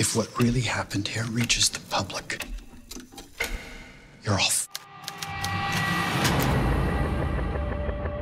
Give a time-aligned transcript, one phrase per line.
[0.00, 2.42] If what really happened here reaches the public,
[4.24, 4.66] you're off.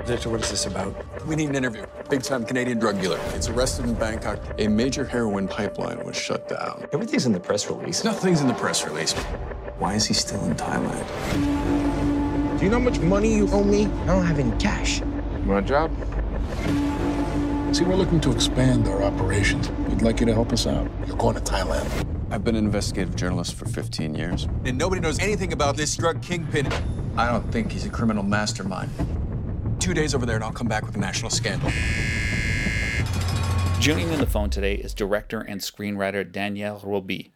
[0.00, 0.92] F- Victor, what is this about?
[1.24, 1.86] We need an interview.
[2.10, 3.20] Big time Canadian drug dealer.
[3.26, 4.40] It's arrested in Bangkok.
[4.58, 6.84] A major heroin pipeline was shut down.
[6.92, 8.02] Everything's in the press release.
[8.02, 9.12] Nothing's in the press release.
[9.78, 11.06] Why is he still in Thailand?
[12.58, 13.86] Do you know how much money you owe me?
[13.86, 14.98] I don't have any cash.
[14.98, 16.87] You want a job?
[17.70, 19.68] See, we're looking to expand our operations.
[19.88, 20.90] We'd like you to help us out.
[21.06, 22.06] You're going to Thailand.
[22.30, 24.48] I've been an investigative journalist for 15 years.
[24.64, 26.66] And nobody knows anything about this drug kingpin.
[27.18, 28.90] I don't think he's a criminal mastermind.
[29.78, 31.70] Two days over there, and I'll come back with a national scandal.
[33.80, 37.32] Joining me in the phone today is director and screenwriter Daniel Roby.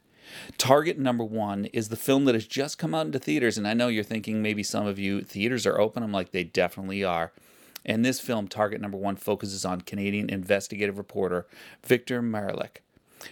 [0.56, 3.74] Target Number One is the film that has just come out into theaters, and I
[3.74, 6.02] know you're thinking maybe some of you theaters are open.
[6.02, 7.32] I'm like, they definitely are.
[7.84, 11.46] And this film, Target Number One, focuses on Canadian investigative reporter
[11.84, 12.78] Victor Malarek,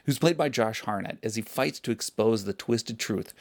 [0.04, 3.32] who's played by Josh Hartnett as he fights to expose the twisted truth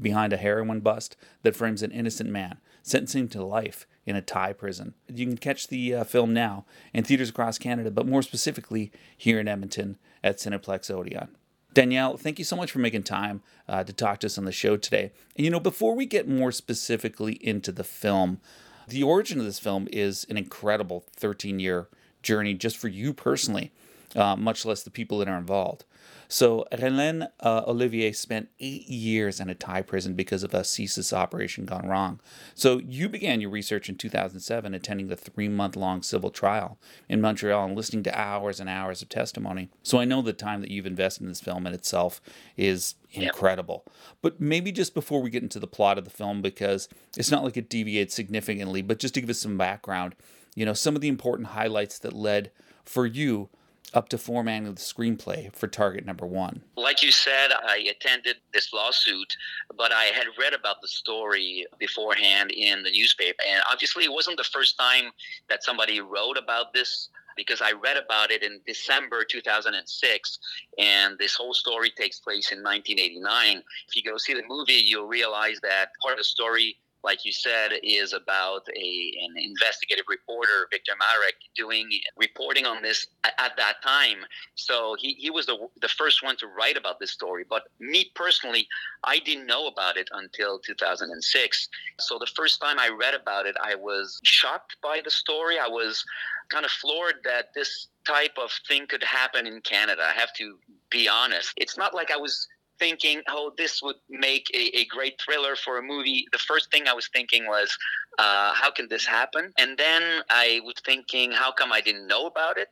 [0.00, 4.52] behind a heroin bust that frames an innocent man, sentencing to life in a Thai
[4.52, 4.94] prison.
[5.08, 9.40] You can catch the uh, film now in theaters across Canada, but more specifically here
[9.40, 11.28] in Edmonton at Cineplex Odeon.
[11.72, 14.52] Daniel, thank you so much for making time uh, to talk to us on the
[14.52, 15.10] show today.
[15.36, 18.40] And you know, before we get more specifically into the film,
[18.88, 21.88] the origin of this film is an incredible 13 year
[22.22, 23.72] journey just for you personally,
[24.16, 25.84] uh, much less the people that are involved.
[26.28, 31.12] So, Alain uh, Olivier spent eight years in a Thai prison because of a CSIS
[31.12, 32.20] operation gone wrong.
[32.54, 37.20] So, you began your research in 2007, attending the three month long civil trial in
[37.20, 39.68] Montreal and listening to hours and hours of testimony.
[39.82, 42.20] So, I know the time that you've invested in this film in itself
[42.56, 43.84] is incredible.
[44.22, 47.44] But maybe just before we get into the plot of the film, because it's not
[47.44, 50.14] like it deviates significantly, but just to give us some background,
[50.54, 52.50] you know, some of the important highlights that led
[52.84, 53.48] for you
[53.94, 56.62] up to formatting the screenplay for Target Number One.
[56.76, 59.36] Like you said, I attended this lawsuit,
[59.76, 63.38] but I had read about the story beforehand in the newspaper.
[63.48, 65.04] And obviously, it wasn't the first time
[65.48, 70.38] that somebody wrote about this because I read about it in December 2006,
[70.78, 73.62] and this whole story takes place in 1989.
[73.88, 77.32] If you go see the movie, you'll realize that part of the story like you
[77.32, 83.56] said, is about a an investigative reporter, Victor Marek, doing reporting on this at, at,
[83.56, 84.24] that time.
[84.54, 87.44] So he, he was the, the first one to write about this story.
[87.48, 88.66] But me personally,
[89.04, 91.68] I didn't know about it until 2006.
[92.00, 95.58] So the first time I read about it, I was shocked by the story.
[95.58, 96.02] I was
[96.48, 100.02] kind of floored that this type of thing could happen in Canada.
[100.02, 100.58] I have to
[100.90, 101.52] be honest.
[101.56, 102.48] It's not like I was
[102.78, 106.88] thinking, oh, this would make a, a, great thriller for a movie, the first thing
[106.88, 107.76] I was thinking was,
[108.18, 109.52] uh, how can this happen?
[109.58, 112.68] And then I was thinking, how come I didn't know about it?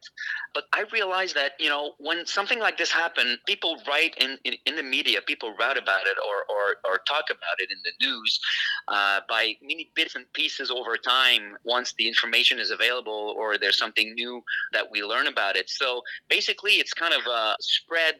[0.54, 4.54] But I realized that, you know, when something like this happened, people write in, in,
[4.66, 8.06] in the media, people write about it or, or, or talk about it in the
[8.06, 8.40] news
[8.88, 13.78] uh, by many bits and pieces over time once the information is available or there's
[13.78, 14.42] something new
[14.72, 15.69] that we learn about it.
[15.69, 18.14] So basically, it's kind of a spread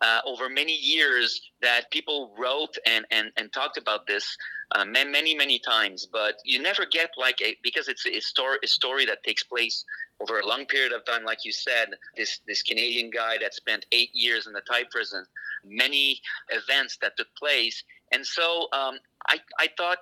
[0.00, 4.36] uh, over many years that people wrote and, and, and talked about this
[4.72, 6.06] uh, many, many times.
[6.10, 9.84] But you never get like a, because it's a story, a story that takes place
[10.20, 13.86] over a long period of time, like you said, this, this Canadian guy that spent
[13.92, 15.24] eight years in the Thai prison,
[15.64, 17.82] many events that took place.
[18.12, 19.98] And so um, I, I thought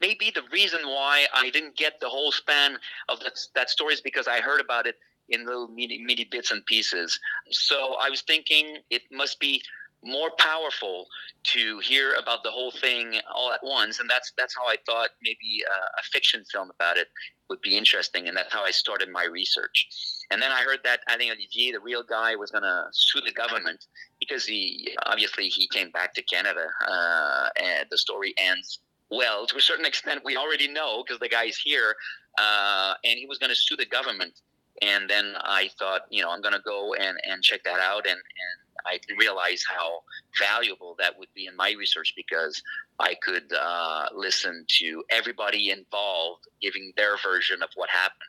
[0.00, 2.78] maybe the reason why I didn't get the whole span
[3.08, 4.96] of that, that story is because I heard about it
[5.28, 7.18] in little mini, mini bits and pieces.
[7.50, 9.62] So I was thinking it must be
[10.04, 11.06] more powerful
[11.44, 15.10] to hear about the whole thing all at once, and that's that's how I thought
[15.22, 17.08] maybe a, a fiction film about it
[17.48, 19.88] would be interesting, and that's how I started my research.
[20.30, 23.32] And then I heard that think Olivier, the real guy, was going to sue the
[23.32, 23.86] government
[24.20, 28.80] because he obviously he came back to Canada, uh, and the story ends
[29.10, 30.22] well to a certain extent.
[30.24, 31.94] We already know because the guy's here,
[32.38, 34.40] uh, and he was going to sue the government
[34.82, 38.06] and then I thought, you know, I'm going to go and, and check that out.
[38.06, 40.00] And, and I realized how
[40.38, 42.60] valuable that would be in my research because
[42.98, 48.20] I could uh, listen to everybody involved giving their version of what happened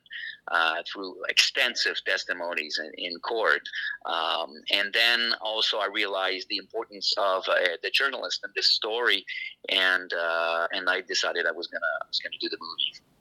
[0.51, 3.62] uh, through extensive testimonies in, in court.
[4.06, 9.25] Um, and then also I realized the importance of uh, the journalist and this story,
[9.69, 13.14] and uh, and I decided I was gonna I was gonna do the movie.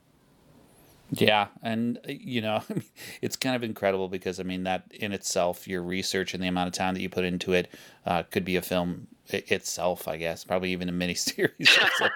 [1.11, 2.63] Yeah, and you know,
[3.21, 6.67] it's kind of incredible because I mean that in itself, your research and the amount
[6.67, 7.69] of time that you put into it
[8.05, 10.43] uh, could be a film itself, I guess.
[10.43, 12.09] Probably even a mini series of, some,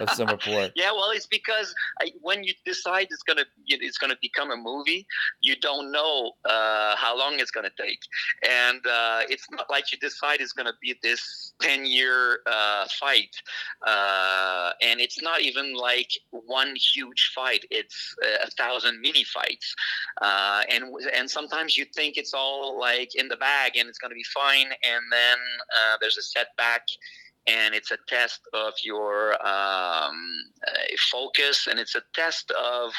[0.00, 0.72] of some report.
[0.76, 5.06] Yeah, well, it's because I, when you decide it's gonna it's gonna become a movie,
[5.40, 8.00] you don't know uh, how long it's gonna take,
[8.48, 13.34] and uh, it's not like you decide it's gonna be this ten year uh, fight,
[13.86, 17.64] uh, and it's not even like one huge fight.
[17.70, 18.14] It's
[18.44, 19.74] a thousand mini fights,
[20.20, 24.14] uh, and and sometimes you think it's all like in the bag and it's gonna
[24.14, 26.82] be fine, and then uh, there's a setback
[27.48, 30.16] and it's a test of your um,
[30.66, 32.92] uh, focus and it's a test of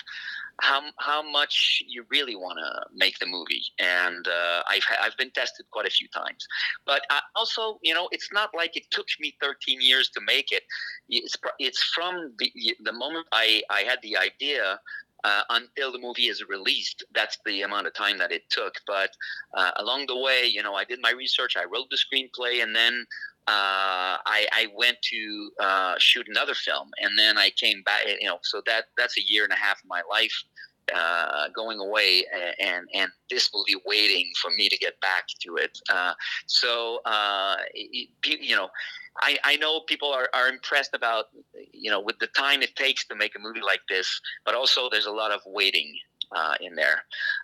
[0.62, 5.32] how, how much you really want to make the movie and uh, I've, I've been
[5.32, 6.48] tested quite a few times
[6.86, 10.52] but I also you know it's not like it took me 13 years to make
[10.52, 10.64] it
[11.10, 12.52] it's, it's from the,
[12.84, 14.80] the moment I, I had the idea
[15.24, 17.04] uh, until the movie is released.
[17.14, 18.76] That's the amount of time that it took.
[18.86, 19.10] But
[19.56, 22.76] uh, along the way, you know, I did my research, I wrote the screenplay, and
[22.76, 23.06] then
[23.48, 28.02] uh, I, I, went to uh, shoot another film, and then I came back.
[28.20, 30.44] You know, so that that's a year and a half of my life
[30.94, 32.26] uh, going away,
[32.60, 35.80] and and this movie waiting for me to get back to it.
[35.90, 36.14] Uh,
[36.48, 38.70] so uh, you know.
[39.20, 41.30] I, I know people are, are impressed about
[41.74, 44.90] you know with the time it takes to make a movie like this, but also
[44.92, 45.98] there's a lot of waiting
[46.32, 47.04] uh, in there.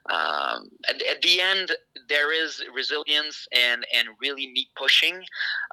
[0.09, 1.71] Um, at, at, the end,
[2.09, 5.21] there is resilience and and really me pushing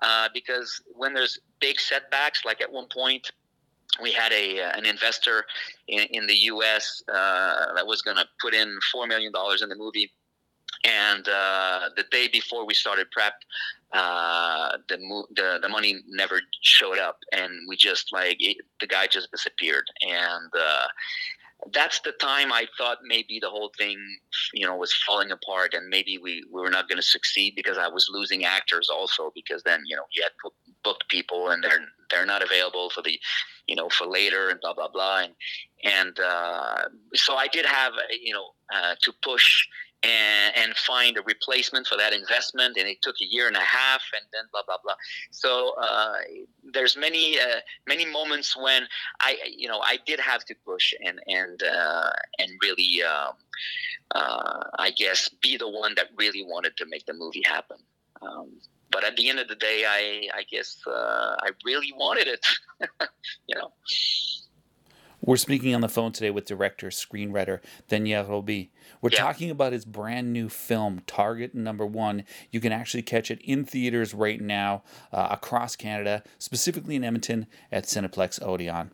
[0.02, 3.30] uh, because when there's big setbacks, like at one point.
[4.00, 5.44] We had a uh, an investor
[5.88, 7.02] in, in the U.S.
[7.12, 10.12] Uh, that was going to put in four million dollars in the movie,
[10.84, 13.34] and uh, the day before we started prep,
[13.92, 14.96] uh, the,
[15.34, 19.84] the the money never showed up, and we just like it, the guy just disappeared,
[20.02, 20.86] and uh,
[21.72, 23.98] that's the time I thought maybe the whole thing,
[24.54, 27.78] you know, was falling apart, and maybe we, we were not going to succeed because
[27.78, 30.32] I was losing actors also because then you know you had
[30.82, 31.80] booked people and they're
[32.10, 33.18] they're not available for the,
[33.66, 35.34] you know, for later and blah blah blah, and
[35.84, 37.92] and uh, so I did have
[38.22, 39.66] you know uh, to push
[40.02, 42.76] and, and find a replacement for that investment.
[42.78, 44.94] And it took a year and a half, and then blah blah blah.
[45.30, 46.14] So uh,
[46.72, 48.84] there's many uh, many moments when
[49.20, 53.34] I you know I did have to push and and uh, and really um,
[54.14, 57.78] uh, I guess be the one that really wanted to make the movie happen.
[58.22, 58.50] Um,
[58.90, 62.44] but at the end of the day, I I guess uh, I really wanted it.
[63.46, 63.72] you know.
[65.22, 68.70] We're speaking on the phone today with director, screenwriter Daniel Roby.
[69.00, 69.20] We're yeah.
[69.20, 72.24] talking about his brand new film, Target Number One.
[72.50, 74.82] You can actually catch it in theaters right now
[75.12, 78.90] uh, across Canada, specifically in Edmonton at Cineplex Odeon.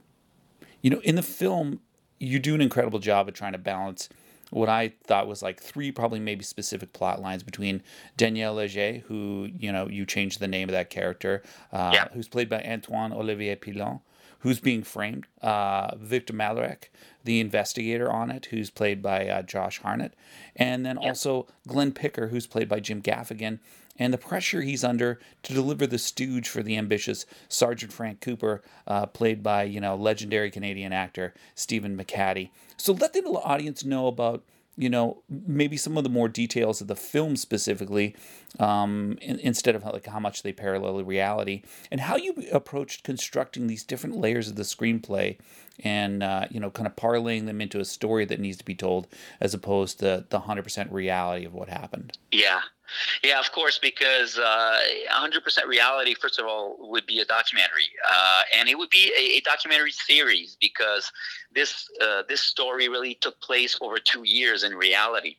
[0.81, 1.81] You know, in the film,
[2.19, 4.09] you do an incredible job of trying to balance
[4.51, 7.83] what I thought was like three, probably maybe specific plot lines between
[8.17, 11.43] Daniel Leger, who, you know, you changed the name of that character,
[11.73, 12.09] uh, yeah.
[12.13, 14.01] who's played by Antoine Olivier Pilon
[14.41, 15.27] who's being framed.
[15.43, 16.85] Uh, Victor Malarek,
[17.25, 20.15] the investigator on it, who's played by uh, Josh Hartnett,
[20.55, 21.09] and then yep.
[21.09, 23.59] also Glenn Picker, who's played by Jim Gaffigan,
[23.99, 28.63] and the pressure he's under to deliver the stooge for the ambitious Sergeant Frank Cooper,
[28.87, 32.51] uh, played by you know legendary Canadian actor Stephen McHattie.
[32.77, 34.43] So let the audience know about
[34.77, 38.15] you know maybe some of the more details of the film specifically
[38.59, 43.67] um, in, instead of like how much they parallel reality and how you approached constructing
[43.67, 45.39] these different layers of the screenplay
[45.81, 48.75] and uh, you know kind of parlaying them into a story that needs to be
[48.75, 49.07] told
[49.41, 52.17] as opposed to the 100% reality of what happened.
[52.31, 52.61] Yeah
[53.23, 54.79] yeah, of course, because uh,
[55.13, 59.39] 100% reality, first of all, would be a documentary, uh, and it would be a,
[59.39, 61.11] a documentary series because
[61.55, 65.37] this uh, this story really took place over two years in reality.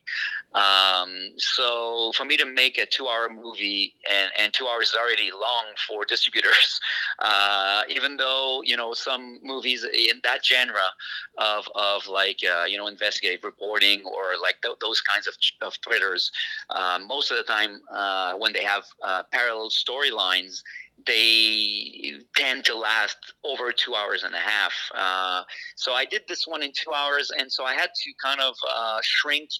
[0.54, 5.30] Um, so for me to make a two-hour movie, and, and two hours is already
[5.30, 6.80] long for distributors,
[7.18, 10.88] uh, even though you know some movies in that genre
[11.36, 15.74] of of like uh, you know investigative reporting or like th- those kinds of of
[15.84, 16.32] thrillers,
[16.70, 20.62] uh, most of the time uh, when they have uh, parallel storylines,
[21.06, 24.72] they tend to last over two hours and a half.
[24.94, 25.42] Uh,
[25.76, 28.54] so I did this one in two hours, and so I had to kind of
[28.74, 29.50] uh, shrink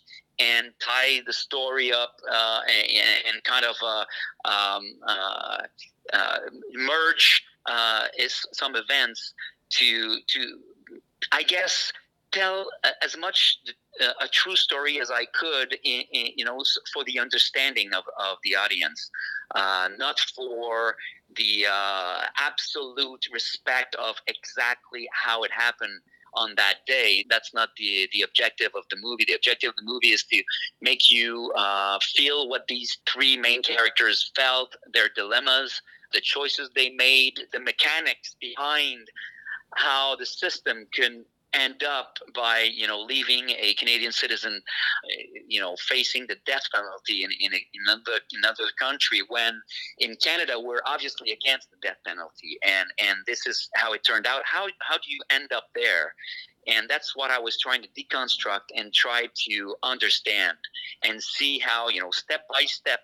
[0.40, 4.04] and tie the story up uh, and, and, kind of uh,
[4.44, 4.85] um,
[6.75, 7.42] merge
[8.52, 9.35] some events
[9.70, 10.58] to to
[11.32, 11.92] I guess
[12.32, 12.66] tell
[13.02, 13.58] as much
[14.20, 18.38] a true story as I could, in, in, you know, for the understanding of, of
[18.44, 19.11] the audience,
[19.54, 20.94] uh, not for
[21.37, 26.00] the uh, absolute respect of exactly how it happened
[26.35, 27.25] on that day.
[27.28, 29.25] That's not the the objective of the movie.
[29.26, 30.42] The objective of the movie is to
[30.80, 35.80] make you uh, feel what these three main characters felt, their dilemmas,
[36.12, 39.08] the choices they made, the mechanics behind
[39.75, 41.25] how the system can
[41.59, 46.62] end up by you know leaving a Canadian citizen, uh, you know, facing the death
[46.75, 49.61] penalty in, in, a, in another another country when
[49.99, 54.27] in Canada we're obviously against the death penalty and and this is how it turned
[54.27, 54.43] out.
[54.45, 56.15] How how do you end up there?
[56.67, 60.59] And that's what I was trying to deconstruct and try to understand
[61.03, 63.00] and see how, you know, step by step,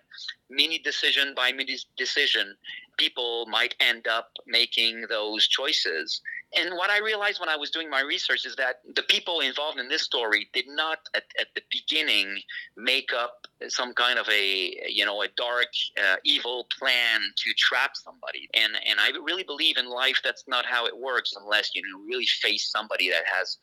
[0.51, 2.55] mini decision by mini decision,
[2.97, 6.21] people might end up making those choices
[6.57, 9.79] and what I realized when I was doing my research is that the people involved
[9.79, 12.39] in this story did not, at, at the beginning,
[12.77, 17.91] make up some kind of a you know a dark, uh, evil plan to trap
[17.95, 18.49] somebody.
[18.53, 22.03] And and I really believe in life that's not how it works unless you know
[22.05, 23.57] really face somebody that has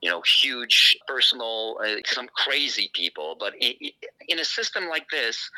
[0.00, 3.36] you know, huge personal, uh, some crazy people.
[3.38, 3.72] But in,
[4.28, 5.50] in, a system like this,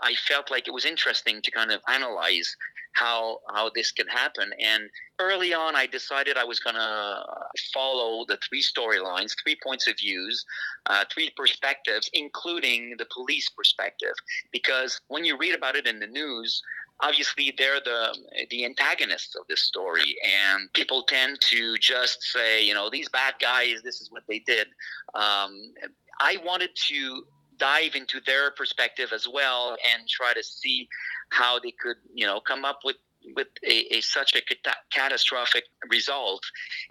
[0.00, 2.56] I felt like it was interesting to kind of analyze
[2.92, 4.50] how how this can happen.
[4.58, 7.24] And early on, I decided I was going to
[7.72, 10.44] follow the three storylines, three points of views,
[10.86, 14.14] uh, three perspectives, including the police perspective.
[14.52, 16.62] Because when you read about it in the news,
[17.00, 18.16] obviously they're the
[18.50, 23.34] the antagonists of this story and people tend to just say you know these bad
[23.40, 24.66] guys this is what they did
[25.14, 25.72] um,
[26.20, 27.24] i wanted to
[27.58, 30.88] dive into their perspective as well and try to see
[31.30, 32.96] how they could, you know, come up with
[33.34, 36.40] with a, a such a cat- catastrophic result.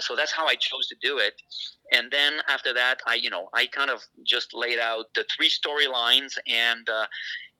[0.01, 1.33] So that's how I chose to do it.
[1.93, 5.49] And then after that, I, you know, I kind of just laid out the three
[5.49, 6.87] storylines and.
[6.89, 7.05] Uh,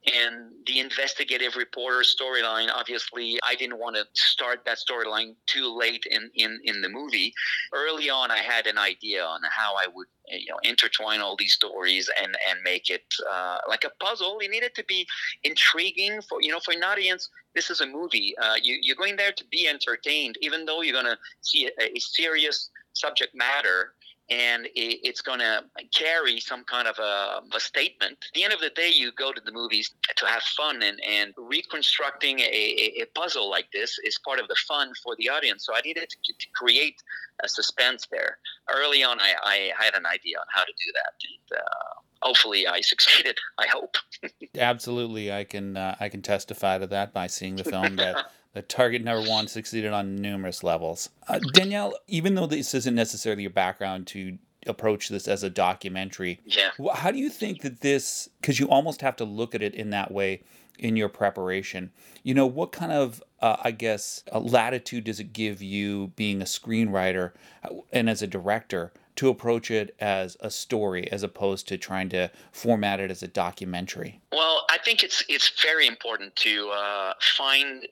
[0.05, 6.05] and the investigative reporter storyline obviously i didn't want to start that storyline too late
[6.09, 7.33] in, in, in the movie.
[7.73, 11.53] Early on i had an idea on how i would you know intertwine all these
[11.53, 14.39] stories and and make it uh, like a puzzle.
[14.39, 15.07] It needed to be
[15.43, 18.35] intriguing for you know for an audience this is a movie.
[18.37, 21.83] Uh, you, you're going there to be entertained even though you're going to see a,
[21.83, 23.93] a serious subject matter
[24.29, 25.63] and it's going to
[25.95, 28.13] carry some kind of a, a, statement.
[28.13, 30.99] At the end of the day, you go to the movies to have fun, and,
[31.07, 35.65] and reconstructing a, a puzzle like this is part of the fun for the audience.
[35.65, 36.95] So I needed to, to create
[37.43, 38.37] a suspense there.
[38.69, 41.13] Early on, I, I, had an idea on how to do that.
[41.23, 43.37] And, uh, hopefully I succeeded.
[43.57, 43.95] I hope.
[44.57, 48.63] Absolutely, I can uh, I can testify to that by seeing the film that the
[48.63, 51.11] target number one succeeded on numerous levels.
[51.27, 56.39] Uh, Daniel, even though this isn't necessarily your background to approach this as a documentary,
[56.43, 56.71] yeah.
[56.95, 58.29] how do you think that this?
[58.41, 60.41] Because you almost have to look at it in that way
[60.79, 61.91] in your preparation.
[62.23, 66.45] You know, what kind of, uh, I guess, latitude does it give you being a
[66.45, 67.33] screenwriter
[67.63, 72.09] uh, and as a director to approach it as a story as opposed to trying
[72.09, 74.19] to format it as a documentary?
[74.31, 77.87] Well, I think it's it's very important to uh, find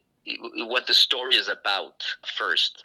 [0.58, 2.04] what the story is about
[2.38, 2.84] first.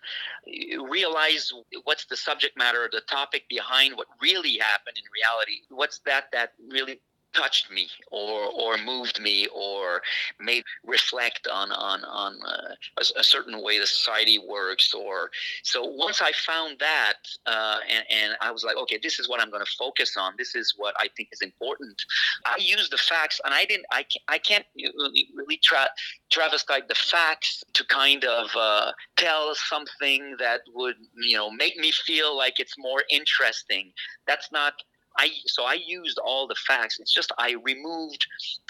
[0.89, 1.53] Realize
[1.85, 5.61] what's the subject matter, the topic behind what really happened in reality.
[5.71, 7.01] What's that that really
[7.35, 10.03] touched me or or moved me or
[10.39, 15.31] made reflect on on on uh, a, a, certain way the society works or
[15.63, 17.15] so once I found that
[17.47, 20.35] uh, and, and I was like okay this is what I'm going to focus on.
[20.37, 22.03] This is what I think is important.
[22.47, 25.91] I use the facts and I didn't I can't, I can't really tra-
[26.33, 31.91] travestite the facts to kind of uh, tell something that would you know make me
[31.93, 33.93] feel like it's more interesting.
[34.27, 34.75] That's not
[35.21, 36.99] I so I used all the facts.
[36.99, 38.27] It's just I removed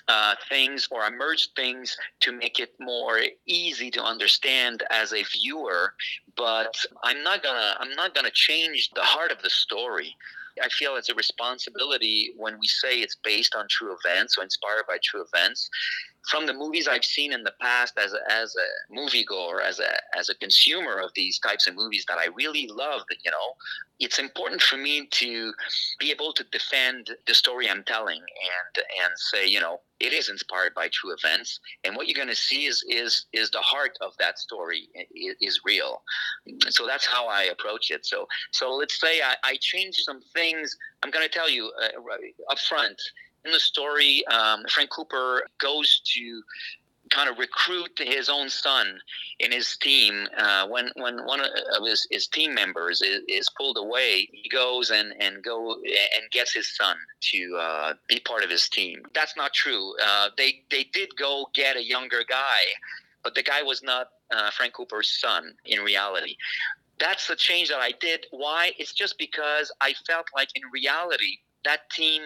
[0.08, 5.22] uh, things or I merged things to make it more easy to understand as a
[5.22, 5.94] viewer.
[6.36, 10.16] But I'm not gonna I'm not gonna change the heart of the story.
[10.62, 14.84] I feel it's a responsibility when we say it's based on true events or inspired
[14.86, 15.68] by true events.
[16.30, 19.90] From the movies I've seen in the past as a, as a moviegoer, as a
[20.16, 23.54] as a consumer of these types of movies that I really love, you know,
[23.98, 25.52] it's important for me to
[25.98, 30.28] be able to defend the story I'm telling and and say, you know, it is
[30.28, 33.96] inspired by true events, and what you're going to see is is is the heart
[34.00, 36.02] of that story is, is real.
[36.70, 38.06] So that's how I approach it.
[38.06, 40.76] So so let's say I, I change some things.
[41.02, 43.00] I'm going to tell you uh, up front
[43.44, 46.42] in the story, um, Frank Cooper goes to
[47.10, 49.00] kind of recruit his own son
[49.38, 50.26] in his team.
[50.36, 51.48] Uh, when when one of
[51.84, 56.52] his, his team members is, is, pulled away, he goes and, and go and gets
[56.52, 59.02] his son to uh, be part of his team.
[59.14, 59.94] That's not true.
[60.04, 62.60] Uh, they they did go get a younger guy,
[63.22, 66.36] but the guy was not uh, Frank Cooper's son in reality.
[66.98, 68.26] That's the change that I did.
[68.30, 68.72] Why?
[68.78, 72.22] It's just because I felt like in reality that team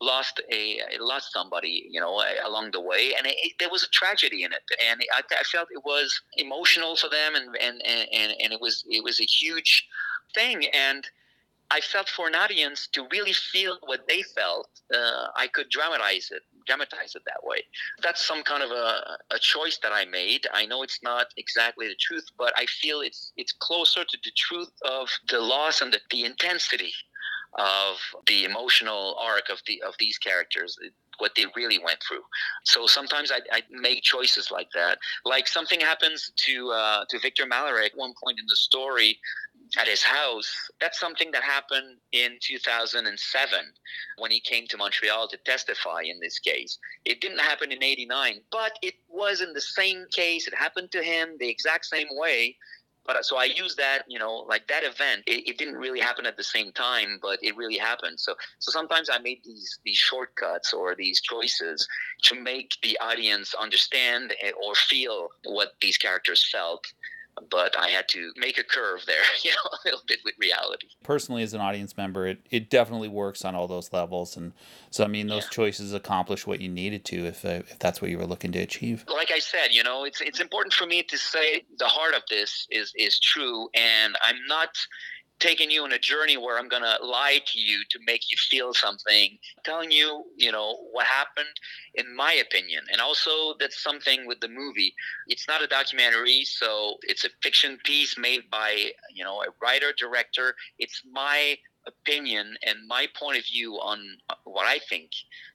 [0.00, 3.88] lost a lost somebody, you know, along the way, and it, it, there was a
[3.88, 8.32] tragedy in it, and I, I, felt it was emotional for them, and, and and
[8.42, 9.86] and it was it was a huge
[10.34, 11.08] thing, and
[11.70, 16.30] I felt for an audience to really feel what they felt, uh, I could dramatize
[16.30, 17.64] it, dramatize it that way.
[18.02, 20.46] That's some kind of a, a choice that I made.
[20.52, 24.30] I know it's not exactly the truth, but I feel it's it's closer to the
[24.36, 26.92] truth of the loss and the, the intensity
[27.56, 27.96] of
[28.26, 30.78] the emotional arc of the of these characters
[31.18, 32.22] what they really went through.
[32.64, 34.98] So sometimes I, I make choices like that.
[35.24, 39.18] Like something happens to uh, to Victor Malarek at one point in the story
[39.78, 40.52] at his house.
[40.80, 43.58] That's something that happened in 2007
[44.18, 46.78] when he came to Montreal to testify in this case.
[47.04, 50.46] It didn't happen in 89, but it was in the same case.
[50.46, 52.56] It happened to him the exact same way.
[53.06, 55.22] But so I use that, you know, like that event.
[55.26, 58.20] It, it, didn't really happen at the same time, but it really happened.
[58.20, 61.86] So, so sometimes I made these these shortcuts or these choices
[62.24, 66.84] to make the audience understand eh, or feel what these characters felt
[67.50, 70.88] but I had to make a curve there, you know, a little bit with reality.
[71.02, 74.52] Personally, as an audience member, it, it definitely works on all those levels, and
[74.90, 75.50] so I mean, those yeah.
[75.50, 78.58] choices accomplish what you needed to, if uh, if that's what you were looking to
[78.58, 79.04] achieve.
[79.08, 82.22] Like I said, you know, it's it's important for me to say the heart of
[82.28, 84.76] this is is true, and I'm not
[85.38, 88.36] taking you on a journey where I'm going to lie to you to make you
[88.50, 91.54] feel something, telling you, you know, what happened
[91.94, 92.82] in my opinion.
[92.90, 94.94] And also that's something with the movie.
[95.28, 99.92] It's not a documentary, so it's a fiction piece made by, you know, a writer,
[99.98, 100.54] director.
[100.78, 103.98] It's my opinion and my point of view on
[104.44, 105.10] what I think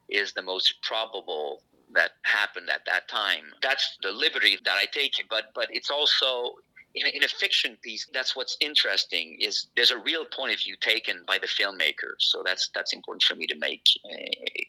[0.09, 3.51] is the most probable that happened at that time.
[3.61, 6.55] That's the liberty that I take, but but it's also
[6.95, 10.59] in a, in a fiction piece, that's what's interesting is there's a real point of
[10.59, 12.13] view taken by the filmmaker.
[12.19, 14.17] So that's that's important for me to make uh,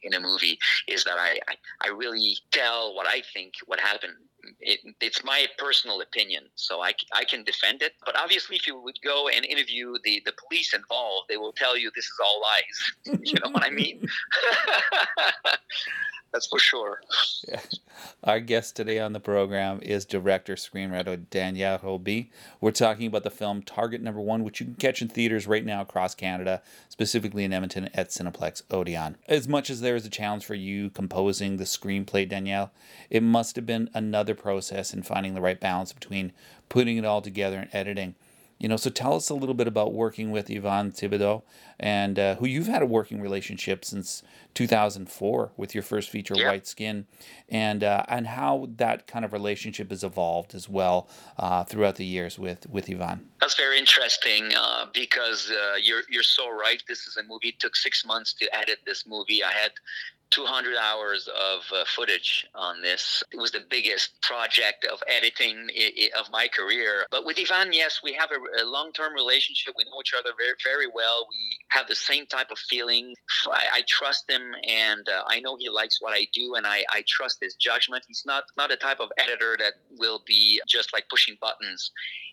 [0.02, 1.54] in a movie is that I, I,
[1.86, 4.14] I really tell what I think what happened.
[4.60, 7.92] It, it's my personal opinion, so I, I can defend it.
[8.04, 11.76] But obviously, if you would go and interview the, the police involved, they will tell
[11.76, 13.20] you this is all lies.
[13.22, 14.06] you know what I mean?
[16.32, 17.02] That's for sure.
[17.46, 17.60] Yeah.
[18.24, 22.30] Our guest today on the program is director screenwriter Daniel Roby.
[22.58, 25.64] We're talking about the film Target Number One, which you can catch in theaters right
[25.64, 29.16] now across Canada, specifically in Edmonton at Cineplex Odeon.
[29.28, 32.70] As much as there is a challenge for you composing the screenplay, Daniel,
[33.10, 36.32] it must have been another process and finding the right balance between
[36.68, 38.14] putting it all together and editing.
[38.62, 41.42] You know, so tell us a little bit about working with Yvann Thibaudeau
[41.80, 44.22] and uh, who you've had a working relationship since
[44.54, 46.46] 2004 with your first feature, yep.
[46.46, 47.06] White Skin,
[47.48, 52.06] and uh, and how that kind of relationship has evolved as well uh, throughout the
[52.06, 53.26] years with with Yvonne.
[53.40, 56.80] That's very interesting uh, because uh, you're you're so right.
[56.86, 57.48] This is a movie.
[57.48, 59.42] It took six months to edit this movie.
[59.42, 59.72] I had
[60.32, 63.22] 200 hours of uh, footage on this.
[63.32, 67.06] It was the biggest project of editing I- I- of my career.
[67.10, 69.74] But with Yvann, yes, we have a, a long term relationship.
[69.76, 71.26] We know each other very, very well.
[71.30, 73.14] We have the same type of feeling.
[73.46, 76.84] I, I trust him, and uh, I know he likes what I do, and I,
[76.90, 78.04] I trust his judgment.
[78.08, 81.92] He's not, not a type of editor that will be just like pushing buttons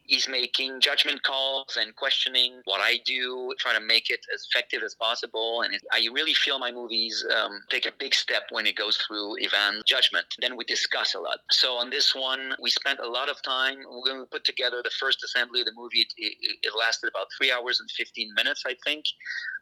[0.10, 4.82] he's making judgment calls and questioning what I do, trying to make it as effective
[4.84, 5.62] as possible.
[5.62, 9.36] And I really feel my movies um, take a big step when it goes through
[9.39, 10.25] Yvann's judgment.
[10.39, 11.39] Then we discuss a lot.
[11.52, 13.78] So on this one, we spent a lot of time.
[14.04, 17.52] When we put together the first assembly of the movie, it, it lasted about three
[17.52, 19.06] hours and 15 minutes, I think.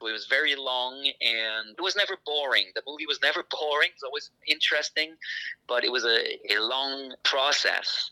[0.02, 2.68] It was very long and it was never boring.
[2.76, 3.90] The movie was never boring.
[3.90, 5.16] It was always interesting,
[5.68, 8.12] but it was a, a long process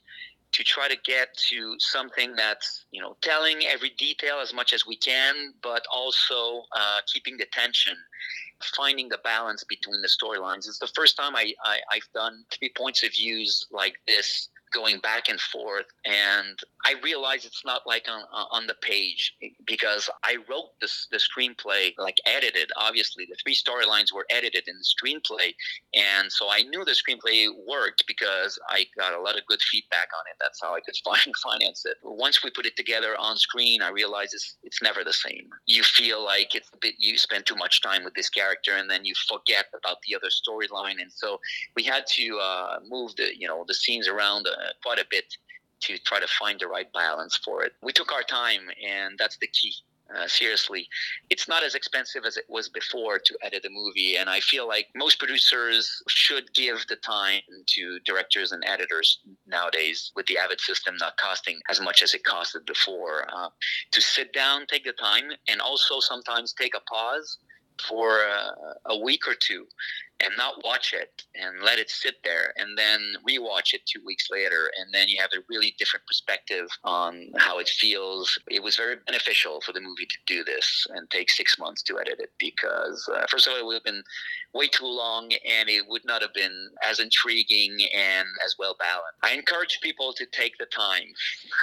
[0.56, 4.88] to try to get to something that's you know telling every detail as much as
[4.88, 7.96] we can, but also uh, keeping the tension,
[8.66, 10.68] finding the balance between the storylines.
[10.68, 15.00] It's the first time I, I I've done three points of views like this going
[15.00, 19.34] back and forth and i realize it's not like on, on the page
[19.66, 23.26] because i wrote this the screenplay like edited obviously.
[23.30, 25.54] The three storylines were edited in the screenplay
[25.94, 30.10] and so i knew the screenplay worked because i got a lot of good feedback
[30.18, 30.38] on it.
[30.40, 31.98] That's how i could find finance it.
[32.04, 35.48] Once we put it together on screen i realized it's, it's never the same.
[35.66, 38.90] You feel like it's a bit you spend too much time with this character and
[38.90, 41.40] then you forget about the other storyline and so
[41.76, 45.26] we had to uh, move the you know the scenes around uh, quite a bit
[45.82, 47.74] to try to find the right balance for it.
[47.82, 49.74] We took our time, and that's the key.
[50.16, 50.88] Uh, seriously,
[51.32, 54.68] it's not as expensive as it was before to edit a movie, and I feel
[54.68, 60.62] like most producers should give the time to directors and editors nowadays, with the Avid
[60.62, 63.50] system not costing as much as it costed before, uh,
[63.92, 67.40] to sit down, take the time, and also sometimes take a pause
[67.90, 68.52] for uh,
[68.86, 69.66] a week or two
[70.22, 74.28] and not watch it and let it sit there and then rewatch it two weeks
[74.32, 78.38] later and then you have a really different perspective on how it feels.
[78.50, 82.00] It was very beneficial for the movie to do this and take six months to
[82.00, 84.04] edit it because uh, first of all it would have been
[84.54, 89.20] way too long and it would not have been as intriguing and as well balanced.
[89.24, 91.14] I encourage people to take the time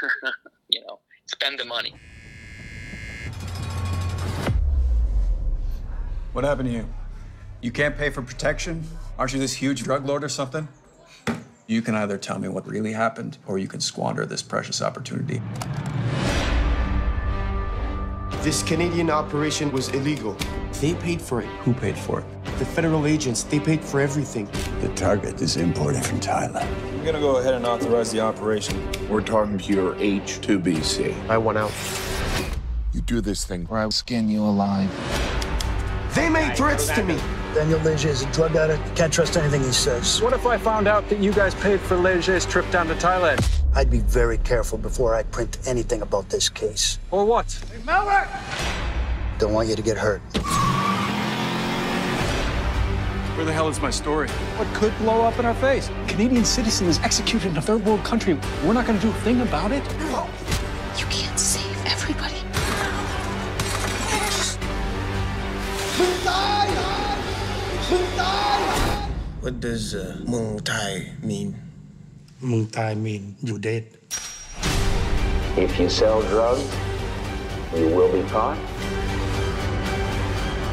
[0.68, 1.94] you know spend the money.
[6.32, 7.01] What happened to you?
[7.62, 8.82] You can't pay for protection?
[9.16, 10.66] Aren't you this huge drug lord or something?
[11.68, 15.40] You can either tell me what really happened, or you can squander this precious opportunity.
[18.42, 20.36] This Canadian operation was illegal.
[20.80, 21.46] They paid for it.
[21.60, 22.26] Who paid for it?
[22.58, 24.48] The federal agents, they paid for everything.
[24.80, 26.68] The target is imported from Thailand.
[26.98, 28.76] We're gonna go ahead and authorize the operation.
[29.08, 31.14] We're talking to your H2BC.
[31.28, 31.70] I want out.
[32.92, 34.90] You do this thing, or I'll skin you alive.
[36.16, 37.20] They made threats to me.
[37.54, 38.96] Daniel Leger is a drug addict.
[38.96, 40.22] Can't trust anything he says.
[40.22, 43.46] What if I found out that you guys paid for Leger's trip down to Thailand?
[43.74, 46.98] I'd be very careful before I print anything about this case.
[47.10, 47.62] Or what?
[49.38, 50.22] Don't want you to get hurt.
[53.36, 54.28] Where the hell is my story?
[54.56, 55.90] What could blow up in our face?
[56.06, 58.38] Canadian citizen is executed in a third world country.
[58.64, 59.82] We're not going to do a thing about it?
[69.42, 71.60] What does uh, Mung Thai mean?
[72.40, 73.88] Mung Thai mean you dead.
[75.56, 76.72] If you sell drugs,
[77.74, 78.56] you will be caught.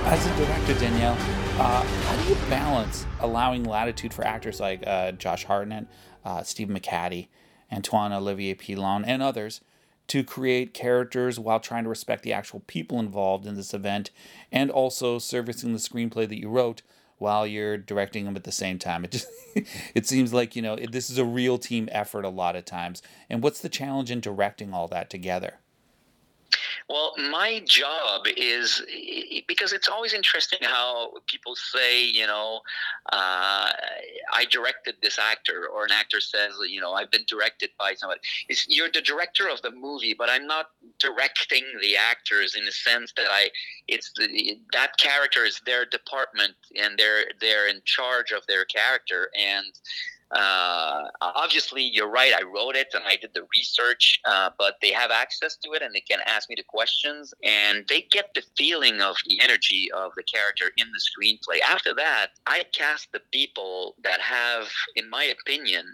[0.06, 1.14] As a director, Daniel,
[1.58, 5.88] uh, how do you balance allowing latitude for actors like uh, Josh Hartnett,
[6.24, 7.30] uh, Steve McHattie,
[7.74, 9.62] Antoine Olivier Pilon, and others
[10.10, 14.12] to create characters while trying to respect the actual people involved in this event
[14.52, 16.84] and also servicing the screenplay that you wrote
[17.20, 19.06] while you're directing them at the same time.
[19.06, 19.28] It just
[19.96, 22.66] it seems like, you know, it, this is a real team effort a lot of
[22.66, 23.02] times.
[23.30, 25.60] And what's the challenge in directing all that together?
[26.88, 28.82] Well, my job is
[29.48, 32.62] because it's always interesting how people say, you know,
[33.12, 33.72] uh,
[34.34, 38.22] I directed this actor, or an actor says, you know, I've been directed by somebody.
[38.48, 40.68] It's, you're the director of the movie, but I'm not
[41.00, 43.50] directing the actors in the sense that I,
[43.88, 49.30] it's the, that character is their department and they're they're in charge of their character
[49.38, 49.66] and
[50.32, 52.34] uh, obviously, you're right.
[52.34, 55.82] I wrote it and I did the research, uh, but they have access to it
[55.82, 59.90] and they can ask me the questions and they get the feeling of the energy
[59.96, 61.60] of the character in the screenplay.
[61.68, 65.86] After that, I cast the people that have, in my opinion,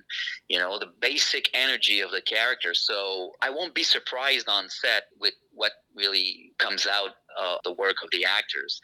[0.50, 2.74] you know, the basic energy of the character.
[2.74, 7.98] So I won't be surprised on set with what really comes out of the work
[8.04, 8.80] of the actors.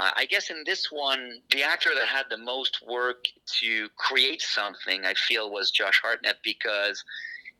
[0.00, 3.24] Uh, I guess in this one, the actor that had the most work
[3.60, 7.04] to create something, I feel, was Josh Hartnett because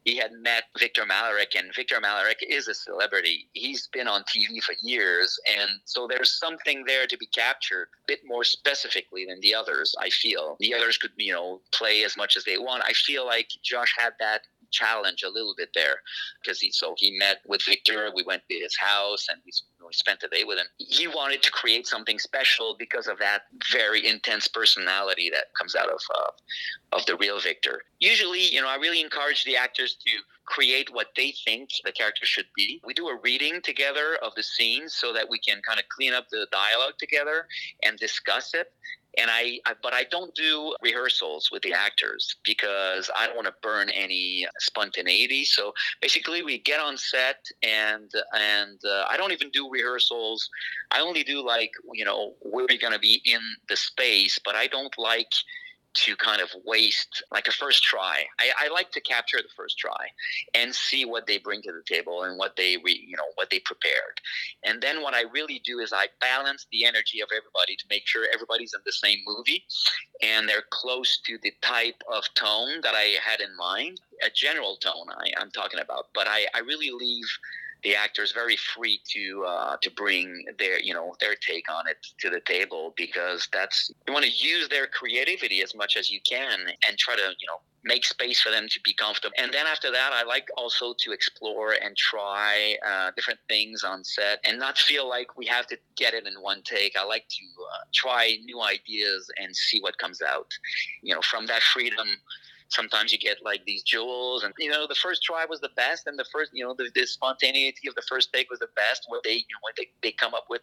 [0.04, 3.48] he had met Victor Malarek, and Victor Malarek is a celebrity.
[3.54, 8.07] He's been on TV for years, and so there's something there to be captured a
[8.07, 9.94] bit more specifically than the others.
[9.98, 12.85] I feel the others could, you know, play as much as they want.
[12.85, 14.42] I feel like Josh had that
[14.74, 15.96] challenge a little bit there
[16.42, 18.10] because he so he met with Victor.
[18.14, 19.52] We went to his house and we,
[19.87, 20.66] we spent a day with him.
[20.78, 25.88] He wanted to create something special because of that very intense personality that comes out
[25.88, 27.82] of uh, of the real Victor.
[28.00, 30.10] Usually, you know, I really encourage the actors to
[30.46, 32.80] create what they think the character should be.
[32.84, 36.12] We do a reading together of the scenes so that we can kind of clean
[36.12, 37.46] up the dialogue together
[37.82, 38.72] and discuss it
[39.18, 43.46] and I, I, but I don't do rehearsals with the actors because I don't want
[43.46, 45.44] to burn any spontaneity.
[45.44, 50.48] So basically, we get on set and and uh, I don't even do rehearsals.
[50.90, 54.66] I only do like you know where we're gonna be in the space, but I
[54.66, 55.31] don't like
[55.94, 58.24] to kind of waste like a first try.
[58.38, 60.09] I, I, like to capture the first try
[60.54, 63.50] and see what they bring to the table and what they re, you know what
[63.50, 64.20] they prepared.
[64.64, 68.07] And then what I really do is I balance the energy of everybody to make
[68.07, 69.64] sure everybody's in the same movie
[70.22, 74.76] and they're close to the type of tone that I had in mind, a general
[74.76, 76.07] tone I, I'm talking about.
[76.14, 77.26] But I, I really leave
[77.85, 81.99] the actors very free to uh, to bring their you know their take on it
[82.18, 86.20] to the table because that's you want to use their creativity as much as you
[86.29, 89.35] can and try to you know make space for them to be comfortable.
[89.37, 94.03] And then after that, I like also to explore and try uh, different things on
[94.03, 96.97] set and not feel like we have to get it in one take.
[96.99, 100.49] I like to uh, try new ideas and see what comes out.
[101.03, 102.09] You know, from that freedom
[102.68, 106.07] sometimes you get like these jewels and you know the first try was the best
[106.07, 109.05] and the first you know the, the spontaneity of the first take was the best
[109.09, 110.62] what they you know what they, they come up with.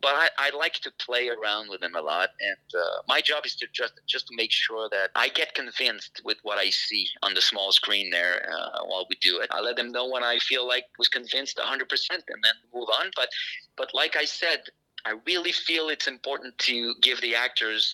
[0.00, 3.46] But I, I like to play around with them a lot and uh, my job
[3.46, 7.06] is to just just to make sure that I get convinced with what I see
[7.22, 9.48] on the small screen there uh, while we do it.
[9.50, 13.10] I let them know when I feel like was convinced 100% and then move on.
[13.16, 13.28] But
[13.76, 14.64] but like I said
[15.04, 17.92] I really feel it's important to give the actors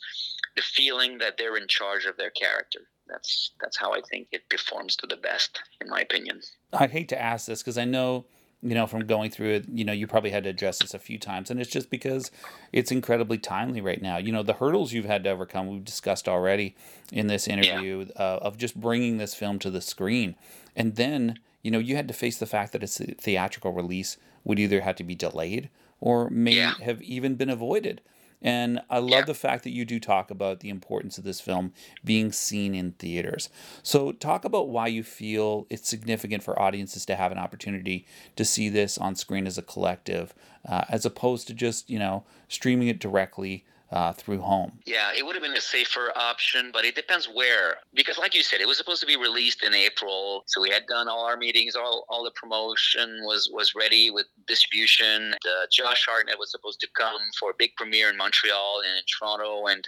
[0.56, 4.48] the feeling that they're in charge of their character that's that's how I think it
[4.48, 6.40] performs to the best, in my opinion.
[6.72, 8.26] I hate to ask this because I know
[8.62, 10.98] you know from going through it you know you probably had to address this a
[10.98, 12.30] few times and it's just because
[12.72, 16.28] it's incredibly timely right now you know the hurdles you've had to overcome we've discussed
[16.28, 16.74] already
[17.12, 18.22] in this interview yeah.
[18.22, 20.34] uh, of just bringing this film to the screen
[20.74, 24.58] and then you know you had to face the fact that its theatrical release would
[24.58, 25.68] either have to be delayed
[26.00, 26.74] or may yeah.
[26.82, 28.00] have even been avoided
[28.40, 29.22] and I love yeah.
[29.22, 31.72] the fact that you do talk about the importance of this film
[32.04, 33.48] being seen in theaters.
[33.82, 38.44] So, talk about why you feel it's significant for audiences to have an opportunity to
[38.44, 40.34] see this on screen as a collective,
[40.68, 44.78] uh, as opposed to just, you know, streaming it directly uh, through home.
[44.84, 47.76] Yeah, it would have been a safer option, but it depends where.
[47.94, 50.86] Because, like you said, it was supposed to be released in April, so we had
[50.86, 55.32] done all our meetings, all, all the promotion was was ready with distribution.
[55.34, 59.04] Uh, Josh Hartnett was supposed to come for a big premiere in Montreal and in
[59.18, 59.86] Toronto, and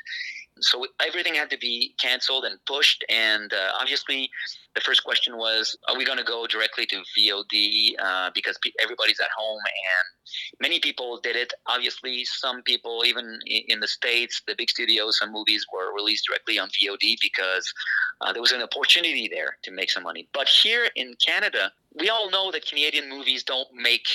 [0.60, 3.04] so everything had to be canceled and pushed.
[3.08, 4.30] And uh, obviously,
[4.74, 9.20] the first question was, are we going to go directly to VOD uh, because everybody's
[9.20, 11.52] at home and many people did it.
[11.66, 16.58] Obviously, some people, even in the states, the big studios, some movies were released directly
[16.58, 17.72] on VOD because
[18.20, 20.28] uh, there was an opportunity there to make some money.
[20.32, 24.06] But here in Canada, we all know that Canadian movies don't make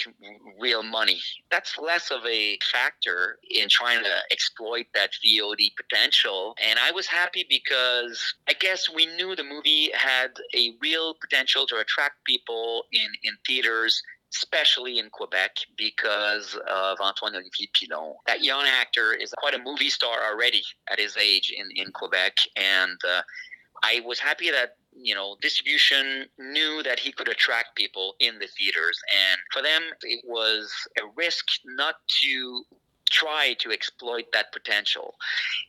[0.60, 1.20] real money.
[1.52, 6.56] That's less of a factor in trying to exploit that VOD potential.
[6.66, 11.68] And I was happy because I guess we knew the movie had a real potential
[11.68, 14.02] to attract people in, in theaters
[14.34, 18.16] especially in Quebec because of Antoine Olivier Pilon.
[18.28, 20.62] That young actor is quite a movie star already
[20.92, 22.36] at his age in, in Quebec.
[22.58, 23.22] And uh,
[23.84, 28.48] I was happy that you know, distribution knew that he could attract people in the
[28.48, 29.00] theaters.
[29.32, 32.64] And for them, it was a risk not to
[33.10, 35.16] try to exploit that potential.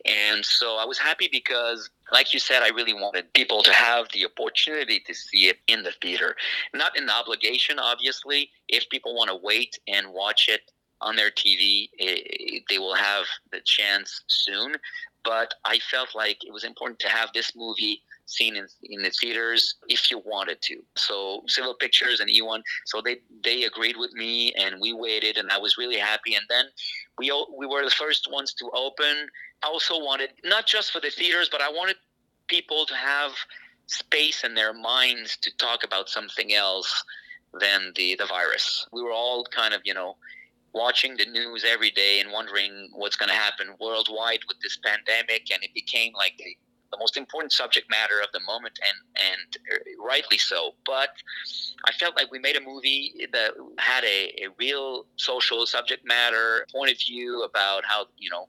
[0.04, 4.06] And so I was happy because, like you said, I really wanted people to have
[4.12, 6.34] the opportunity to see it in the theater.
[6.74, 8.50] Not an obligation, obviously.
[8.68, 10.62] If people want to wait and watch it
[11.00, 14.76] on their TV, eh, they will have the chance soon.
[15.24, 19.10] But I felt like it was important to have this movie seen in, in the
[19.10, 20.82] theaters if you wanted to.
[20.96, 25.50] So Seville Pictures and E1, so they they agreed with me and we waited and
[25.50, 26.34] I was really happy.
[26.34, 26.66] And then
[27.18, 29.28] we we were the first ones to open.
[29.62, 31.96] I also wanted not just for the theaters, but I wanted
[32.48, 33.32] people to have
[33.86, 37.04] space in their minds to talk about something else
[37.60, 38.86] than the the virus.
[38.92, 40.16] We were all kind of you know
[40.74, 45.50] watching the news every day and wondering what's going to happen worldwide with this pandemic
[45.50, 46.54] and it became like the
[46.90, 50.72] the most important subject matter of the moment, and and uh, rightly so.
[50.84, 51.10] But
[51.86, 56.66] I felt like we made a movie that had a, a real social subject matter
[56.72, 58.46] point of view about how you know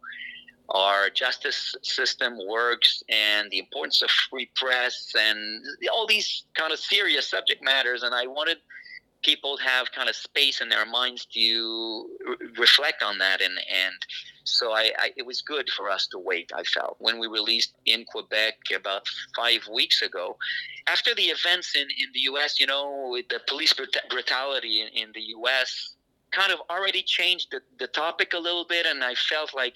[0.69, 6.80] our justice system works and the importance of free press and all these kind of
[6.80, 8.04] serious subject matters.
[8.04, 8.58] And I wanted
[9.23, 13.41] people have kind of space in their minds to re- reflect on that.
[13.41, 13.95] And and
[14.43, 16.95] so I, I, it was good for us to wait i felt.
[16.99, 19.03] When we released in quebec about
[19.36, 20.38] five weeks ago
[20.88, 23.73] after the events in, in the us you know with the police
[24.10, 25.95] brutality in, in the us
[26.32, 28.86] kind of already changed the, the topic a little bit.
[28.86, 29.75] And i felt like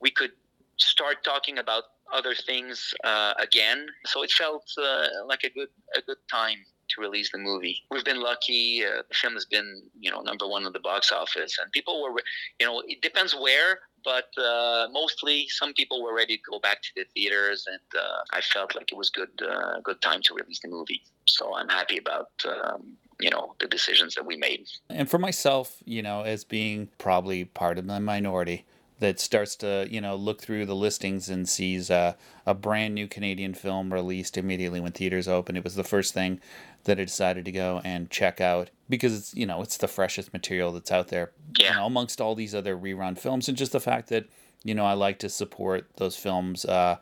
[0.00, 0.32] we could
[0.76, 3.86] start talking about other things uh, again.
[4.06, 7.82] So it felt uh, like a good a good time to release the movie.
[7.90, 8.84] We've been lucky.
[8.84, 12.02] Uh, the film has been, you know, number one in the box office, and people
[12.02, 12.20] were,
[12.60, 16.82] you know, it depends where, but uh, mostly some people were ready to go back
[16.82, 20.34] to the theaters, and uh, I felt like it was good, uh, good time to
[20.34, 21.02] release the movie.
[21.26, 22.30] So I'm happy about.
[22.46, 26.88] Um, you know the decisions that we made and for myself you know as being
[26.98, 28.64] probably part of the minority
[29.00, 33.06] that starts to you know look through the listings and sees a, a brand new
[33.06, 35.56] Canadian film released immediately when theaters open.
[35.56, 36.40] It was the first thing
[36.88, 40.32] that I decided to go and check out because it's you know it's the freshest
[40.32, 41.30] material that's out there.
[41.58, 41.70] Yeah.
[41.70, 44.26] You know, amongst all these other rerun films, and just the fact that
[44.64, 46.64] you know I like to support those films.
[46.64, 46.96] Uh,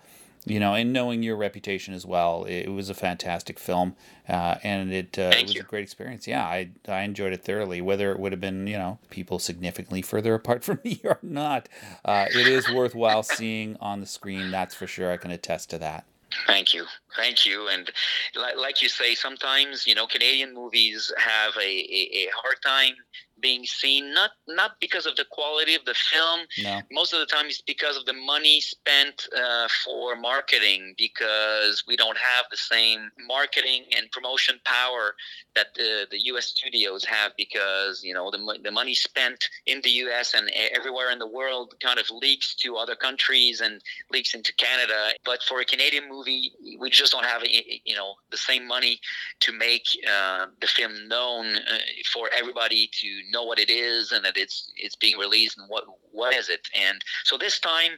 [0.49, 3.97] you know, and knowing your reputation as well, it was a fantastic film,
[4.29, 5.63] uh, and it, uh, it was you.
[5.63, 6.29] a great experience.
[6.29, 7.81] Yeah, I I enjoyed it thoroughly.
[7.81, 11.69] Whether it would have been you know people significantly further apart from me or not,
[12.05, 14.51] uh, it is worthwhile seeing on the screen.
[14.51, 15.11] That's for sure.
[15.11, 16.07] I can attest to that.
[16.47, 17.69] Thank you, thank you.
[17.69, 17.91] And
[18.35, 22.95] like, like you say, sometimes you know Canadian movies have a, a, a hard time
[23.41, 26.81] being seen not not because of the quality of the film no.
[26.91, 31.97] most of the time it's because of the money spent uh, for marketing because we
[31.97, 35.15] don't have the same marketing and promotion power
[35.55, 39.91] that the, the US studios have because you know the, the money spent in the
[39.91, 44.53] US and everywhere in the world kind of leaks to other countries and leaks into
[44.55, 49.01] Canada but for a Canadian movie we just don't have you know the same money
[49.41, 51.79] to make uh, the film known uh,
[52.13, 55.85] for everybody to know what it is and that it's it's being released and what
[56.13, 57.93] what is it and so this time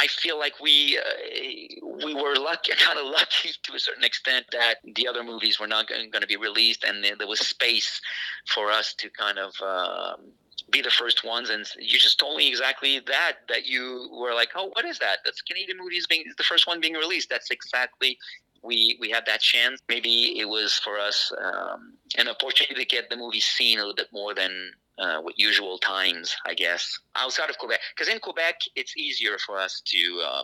[0.00, 4.46] I feel like we uh, we were lucky, kind of lucky to a certain extent
[4.52, 8.00] that the other movies were not going to be released, and there was space
[8.48, 10.32] for us to kind of um,
[10.70, 11.50] be the first ones.
[11.50, 15.18] And you just told me exactly that that you were like, oh, what is that?
[15.24, 17.30] That's Canadian movies being the first one being released.
[17.30, 18.18] That's exactly
[18.64, 19.80] we we had that chance.
[19.88, 23.94] Maybe it was for us um, an opportunity to get the movie seen a little
[23.94, 27.80] bit more than uh, with usual times, I guess, outside of Quebec.
[27.94, 30.42] Because in Quebec, it's easier for us to uh,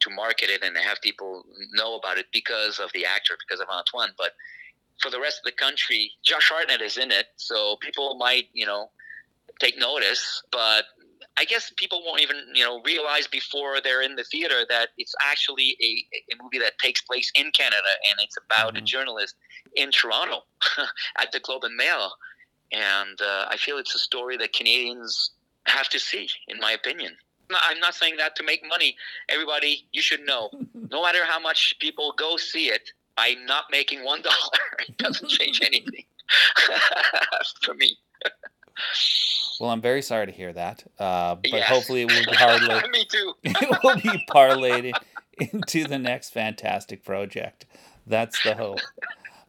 [0.00, 3.68] to market it and have people know about it because of the actor, because of
[3.68, 4.10] Antoine.
[4.18, 4.32] But
[5.00, 8.66] for the rest of the country, Josh Hartnett is in it, so people might, you
[8.66, 8.90] know,
[9.60, 10.42] take notice.
[10.50, 10.84] But
[11.36, 15.14] I guess people won't even you know realize before they're in the theater that it's
[15.24, 18.82] actually a, a movie that takes place in Canada and it's about mm-hmm.
[18.84, 19.34] a journalist
[19.74, 20.44] in Toronto
[21.18, 22.12] at the Globe and Mail,
[22.72, 25.30] and uh, I feel it's a story that Canadians
[25.66, 27.16] have to see, in my opinion.
[27.50, 28.96] I'm not saying that to make money.
[29.28, 30.50] Everybody, you should know,
[30.90, 34.34] no matter how much people go see it, I'm not making one dollar.
[34.88, 36.04] it doesn't change anything
[37.62, 37.96] for me.
[39.60, 42.90] Well, I'm very sorry to hear that, uh, but hopefully it will be parlayed.
[42.92, 43.34] Me too.
[43.44, 44.92] it will be parlayed
[45.38, 47.66] into the next fantastic project.
[48.06, 48.80] That's the hope.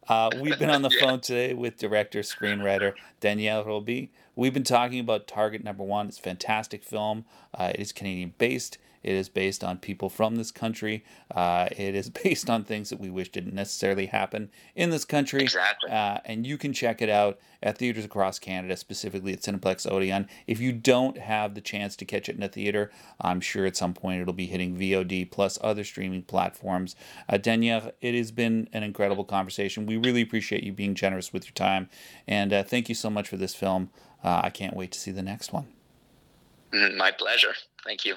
[0.07, 1.05] Uh, we've been on the yeah.
[1.05, 4.11] phone today with director, screenwriter Daniel Roby.
[4.35, 6.07] We've been talking about Target Number One.
[6.07, 7.25] It's a fantastic film.
[7.53, 8.77] Uh, it is Canadian based.
[9.05, 11.05] It is based on people from this country.
[11.29, 15.43] Uh, it is based on things that we wish didn't necessarily happen in this country.
[15.43, 15.91] Exactly.
[15.91, 20.27] Uh, and you can check it out at theaters across Canada, specifically at Cineplex Odeon.
[20.47, 22.91] If you don't have the chance to catch it in a theater,
[23.21, 26.95] I'm sure at some point it'll be hitting VOD plus other streaming platforms.
[27.29, 29.85] Uh, Daniel, it has been an incredible conversation.
[29.85, 31.89] We really appreciate you being generous with your time.
[32.27, 33.91] And uh, thank you so much for this film.
[34.23, 35.67] Uh, I can't wait to see the next one.
[36.97, 37.53] My pleasure.
[37.85, 38.15] Thank you.